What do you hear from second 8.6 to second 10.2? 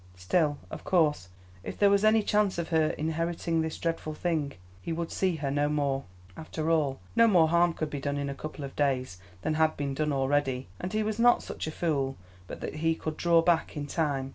of days than had been done